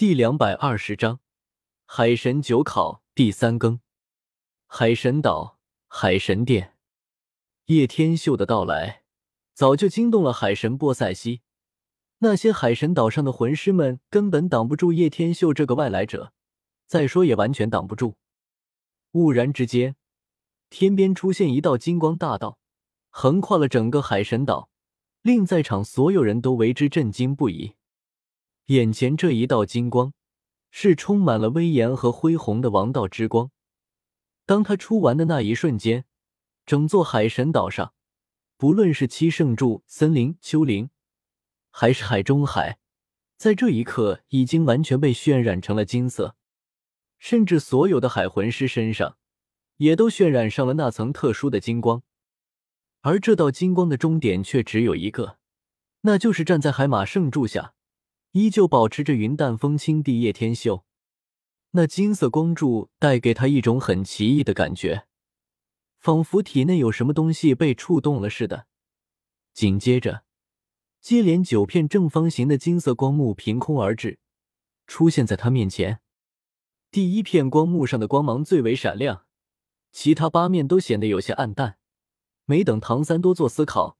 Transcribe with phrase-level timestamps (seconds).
[0.00, 1.20] 第两百二十章
[1.84, 3.80] 海神九考第三更。
[4.66, 6.74] 海神岛，海神殿，
[7.66, 9.02] 叶天秀的到来
[9.52, 11.42] 早就惊动了海神波塞西。
[12.20, 16.32] 那些海神岛上的魂师们根本挡不住叶天秀这个外来者，
[16.86, 18.16] 再说也完全挡不住。
[19.10, 19.96] 兀然之间，
[20.70, 22.58] 天边出现一道金光大道，
[23.10, 24.70] 横跨了整个海神岛，
[25.20, 27.74] 令在场所有人都为之震惊不已。
[28.70, 30.12] 眼前这一道金光，
[30.70, 33.50] 是充满了威严和恢宏的王道之光。
[34.46, 36.04] 当他出完的那一瞬间，
[36.64, 37.94] 整座海神岛上，
[38.56, 40.90] 不论是七圣柱、森林、丘陵，
[41.72, 42.78] 还是海中海，
[43.36, 46.36] 在这一刻已经完全被渲染成了金色。
[47.18, 49.16] 甚至所有的海魂师身上，
[49.78, 52.04] 也都渲染上了那层特殊的金光。
[53.00, 55.38] 而这道金光的终点却只有一个，
[56.02, 57.74] 那就是站在海马圣柱下。
[58.32, 60.84] 依旧保持着云淡风轻的叶天秀，
[61.72, 65.06] 那金色光柱带给他一种很奇异的感觉，
[65.98, 68.66] 仿佛体内有什么东西被触动了似的。
[69.52, 70.22] 紧接着，
[71.00, 74.20] 接连九片正方形的金色光幕凭空而至，
[74.86, 76.00] 出现在他面前。
[76.92, 79.26] 第一片光幕上的光芒最为闪亮，
[79.90, 81.78] 其他八面都显得有些暗淡。
[82.44, 83.99] 没等唐三多做思考。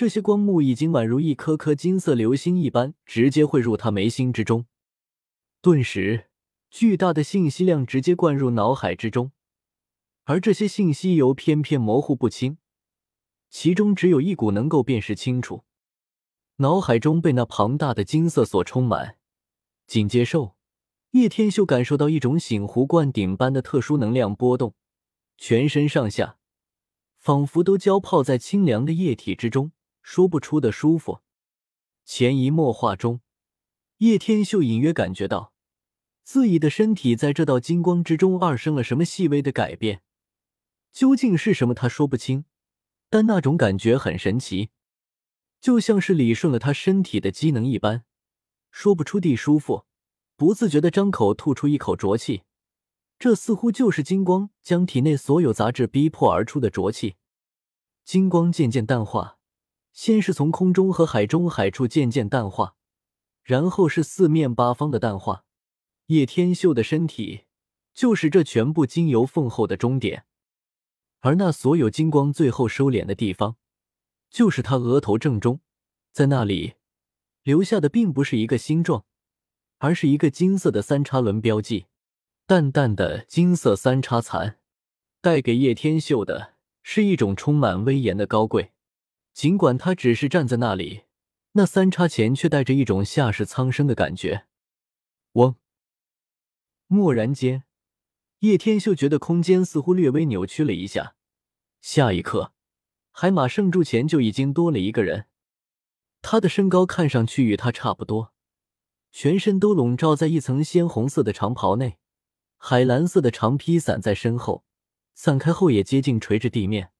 [0.00, 4.64] 这些光幕已经宛如一颗颗金色流星一般，直接汇入他眉心之中。
[5.60, 6.30] 顿时，
[6.70, 9.32] 巨大的信息量直接灌入脑海之中，
[10.24, 12.56] 而这些信息由偏偏模糊不清，
[13.50, 15.64] 其中只有一股能够辨识清楚。
[16.56, 19.18] 脑海中被那庞大的金色所充满，
[19.86, 20.56] 紧接受
[21.10, 24.74] 叶天秀感受到一种醒壶灌顶般的特殊能量波动，
[25.36, 26.38] 全身上下
[27.18, 29.72] 仿佛都浇泡在清凉的液体之中。
[30.02, 31.20] 说不出的舒服，
[32.04, 33.20] 潜移默化中，
[33.98, 35.52] 叶天秀隐约感觉到
[36.22, 40.02] 自己的身体在这道金光之中二生了什么细微的改变。
[40.92, 42.44] 究竟是什么，他说不清，
[43.08, 44.70] 但那种感觉很神奇，
[45.60, 48.04] 就像是理顺了他身体的机能一般，
[48.70, 49.84] 说不出地舒服，
[50.36, 52.42] 不自觉的张口吐出一口浊气。
[53.18, 57.16] 这似乎就是金光将体内所有杂质逼迫而出的浊气。
[58.04, 59.39] 金光渐渐淡化。
[59.92, 62.74] 先是从空中和海中海处渐渐淡化，
[63.42, 65.44] 然后是四面八方的淡化。
[66.06, 67.44] 叶天秀的身体
[67.94, 70.24] 就是这全部精油丰厚的终点，
[71.20, 73.56] 而那所有金光最后收敛的地方，
[74.28, 75.60] 就是他额头正中，
[76.12, 76.74] 在那里
[77.42, 79.04] 留下的并不是一个星状，
[79.78, 81.86] 而是一个金色的三叉轮标记。
[82.46, 84.58] 淡淡的金色三叉残，
[85.20, 88.72] 带给叶天秀的是一种充满威严的高贵。
[89.32, 91.04] 尽管他只是站在那里，
[91.52, 94.46] 那三叉前却带着一种下世苍生的感觉。
[95.32, 95.54] 嗡！
[96.88, 97.64] 蓦然间，
[98.40, 101.14] 叶天秀觉得空间似乎略微扭曲了一下。
[101.80, 102.52] 下一刻，
[103.12, 105.26] 海马圣柱前就已经多了一个人。
[106.20, 108.32] 他的身高看上去与他差不多，
[109.10, 111.98] 全身都笼罩在一层鲜红色的长袍内，
[112.58, 114.64] 海蓝色的长披散在身后，
[115.14, 116.92] 散开后也接近垂着地面。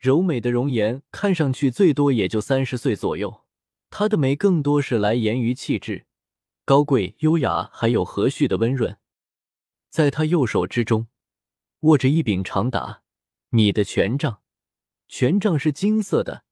[0.00, 3.44] 柔美的容颜看上去最多也就三十岁左右，
[3.90, 6.06] 她的美更多是来源于气质，
[6.64, 8.96] 高贵、优雅，还有和煦的温润。
[9.90, 11.08] 在她右手之中
[11.80, 13.02] 握着一柄长达
[13.50, 14.40] 米的权杖，
[15.06, 16.44] 权杖是金色的，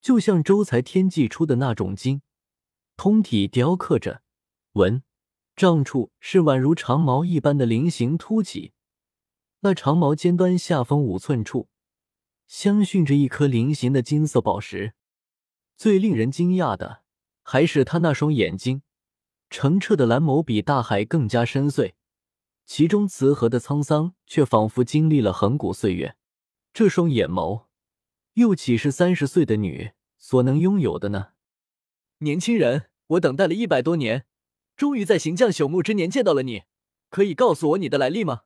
[0.00, 2.22] 就像周才天祭出的那种金，
[2.96, 4.22] 通体雕刻着
[4.72, 5.04] 纹，
[5.54, 8.72] 杖处是宛如长矛一般的菱形凸起，
[9.60, 11.68] 那长矛尖端下方五寸处。
[12.52, 14.92] 相逊着一颗菱形的金色宝石，
[15.74, 17.02] 最令人惊讶的
[17.42, 18.82] 还是他那双眼睛，
[19.48, 21.94] 澄澈的蓝眸比大海更加深邃，
[22.66, 26.14] 其中慈和的沧桑却仿佛经历了恒古岁月。
[26.74, 27.64] 这双眼眸，
[28.34, 31.28] 又岂是三十岁的女所能拥有的呢？
[32.18, 34.26] 年轻人，我等待了一百多年，
[34.76, 36.64] 终于在行将朽木之年见到了你，
[37.08, 38.42] 可以告诉我你的来历吗？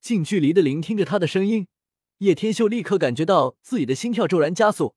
[0.00, 1.66] 近距离的聆听着他的声音。
[2.18, 4.96] 叶天秀立刻感觉到自己的心跳骤然加速，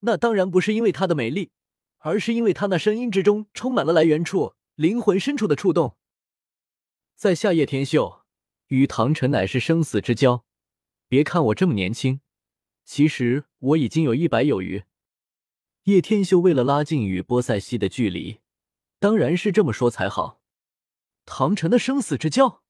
[0.00, 1.50] 那当然不是因为她的美丽，
[1.98, 5.96] 而是因为她那声音之中充满了来源处、灵魂深处的触动。
[7.16, 8.20] 在下叶天秀，
[8.66, 10.44] 与唐晨乃是生死之交。
[11.08, 12.20] 别看我这么年轻，
[12.84, 14.84] 其实我已经有一百有余。
[15.84, 18.40] 叶天秀为了拉近与波塞西的距离，
[18.98, 20.42] 当然是这么说才好。
[21.24, 22.62] 唐晨的生死之交，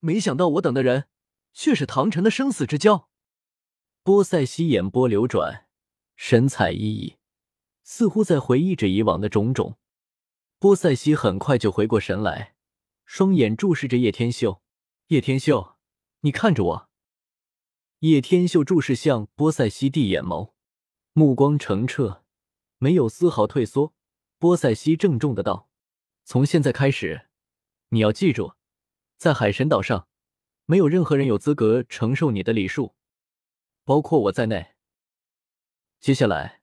[0.00, 1.04] 没想到我等的人。
[1.52, 3.08] 却是唐晨的生死之交。
[4.02, 5.66] 波塞西眼波流转，
[6.16, 7.16] 神采奕奕，
[7.82, 9.78] 似乎在回忆着以往的种种。
[10.58, 12.54] 波塞西很快就回过神来，
[13.04, 14.62] 双眼注视着叶天秀。
[15.08, 15.76] 叶天秀，
[16.20, 16.88] 你看着我。
[17.98, 20.52] 叶天秀注视向波塞西地眼眸，
[21.12, 22.24] 目光澄澈，
[22.78, 23.94] 没有丝毫退缩。
[24.38, 25.68] 波塞西郑重的道
[26.24, 27.28] ：“从现在开始，
[27.90, 28.54] 你要记住，
[29.16, 30.08] 在海神岛上，
[30.72, 32.94] 没有任何人有资格承受你的礼数，
[33.84, 34.74] 包括我在内。
[36.00, 36.62] 接下来，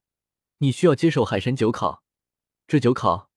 [0.58, 2.04] 你需要接受海神九考，
[2.66, 3.30] 这九考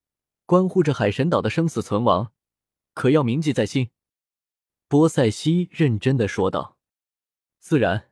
[0.46, 2.32] 关乎着海神岛的生死存亡，
[2.94, 3.90] 可要铭记在心。”
[4.88, 6.78] 波塞西认真的说道。
[7.58, 8.10] 自然，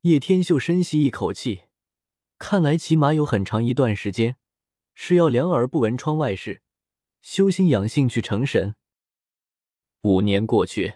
[0.00, 1.66] 叶天秀深吸一口气，
[2.36, 4.34] 看来起码有很长一段时间
[4.92, 6.62] 是要两耳不闻窗外事，
[7.22, 8.74] 修心养性去成神。
[10.00, 10.94] 五年过去，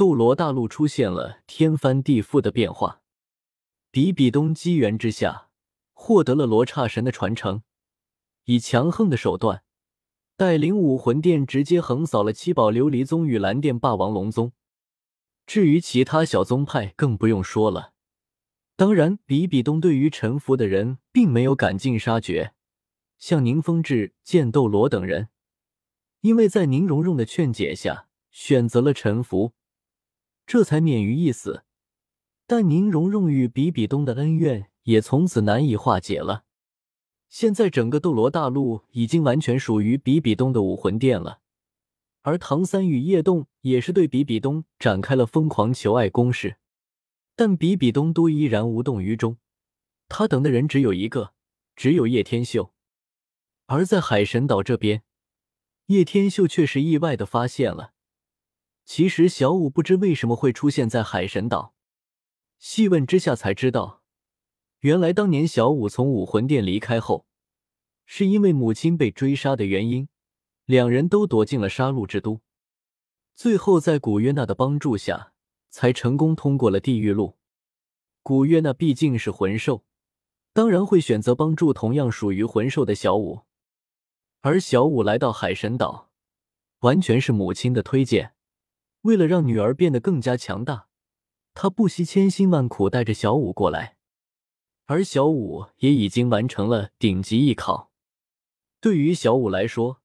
[0.00, 3.02] 斗罗大陆出现了天翻地覆的变化。
[3.90, 5.50] 比比东机缘之下
[5.92, 7.62] 获得了罗刹神的传承，
[8.46, 9.62] 以强横的手段
[10.38, 14.52] 带领武魂殿直接横扫了七宝琉璃宗与蓝电霸王龙宗。
[15.46, 17.92] 至于其他小宗派，更不用说了。
[18.76, 22.54] 当然，比比东对于臣服的人并没有赶尽杀绝，
[23.18, 25.28] 像宁风致、剑斗罗等人，
[26.22, 29.52] 因为在宁荣荣的劝解下选择了臣服，
[30.50, 31.62] 这才免于一死。
[32.44, 36.42] 但宁荣荣与比比东的恩怨也从此难以化解了。
[37.28, 41.38] 现在，整个斗罗大陆已经完全属于比比东的武魂殿了。
[42.22, 46.56] 而唐三与叶动也是对比比东展开了疯狂求爱攻势，
[47.36, 49.36] 但比比东都依然无动于衷。
[50.08, 51.32] 他等的人只有一个，
[51.76, 52.72] 只有叶天秀。
[53.66, 55.04] 而在海神岛这边，
[55.86, 57.92] 叶天秀却是意外的发现了，
[58.92, 61.76] 其实小舞不知为什么会出现在海神岛。
[62.58, 64.02] 细问之下才知道，
[64.80, 67.24] 原来当年小舞从武魂殿离开后，
[68.04, 70.08] 是因为母亲被追杀的原因。
[70.64, 72.40] 两人都躲进了杀戮之都，
[73.36, 75.34] 最后在古约娜的帮助下，
[75.68, 77.36] 才成功通过了地狱路。
[78.24, 79.84] 古约娜毕竟是魂兽，
[80.52, 83.42] 当然会选择帮助同样属于魂兽的小舞。
[84.40, 86.10] 而小舞来到海神岛，
[86.80, 88.34] 完全是母亲的推荐。
[89.02, 90.88] 为了让女儿变得更加强大，
[91.54, 93.96] 他不惜千辛万苦带着小舞过来。
[94.86, 97.92] 而小舞也已经完成了顶级艺考。
[98.80, 100.02] 对于小舞来说，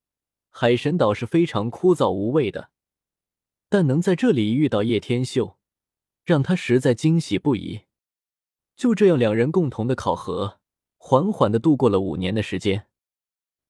[0.50, 2.70] 海神岛是非常枯燥无味的，
[3.68, 5.58] 但能在这里遇到叶天秀，
[6.24, 7.82] 让他实在惊喜不已。
[8.76, 10.60] 就这样，两人共同的考核，
[10.96, 12.86] 缓缓的度过了五年的时间。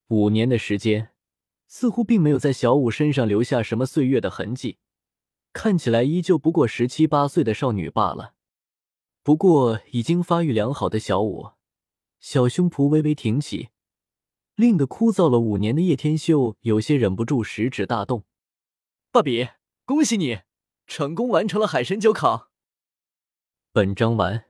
[0.08, 1.10] 五年的时间，
[1.66, 4.78] 似乎并没有在小舞身上留下什么岁月的痕迹，
[5.56, 8.34] 看起来依旧不过十七八岁的少女罢了。
[9.22, 11.52] 不过，已经发育良好的小舞，
[12.20, 13.70] 小胸脯微微挺起。
[14.54, 18.24] 令得枯燥了五年的叶天秀有些忍不住食指大动。
[19.10, 19.48] 爸比，
[19.86, 20.40] 恭喜你
[20.86, 22.50] 成功完成了海神九考。
[23.72, 24.44] 本章完。